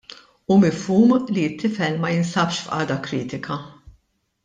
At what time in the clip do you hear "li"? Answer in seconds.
1.35-1.45